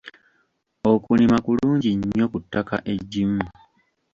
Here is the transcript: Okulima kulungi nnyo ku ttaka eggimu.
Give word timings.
Okulima 0.91 1.37
kulungi 1.45 1.89
nnyo 1.99 2.25
ku 2.31 2.37
ttaka 2.43 2.75
eggimu. 2.93 3.43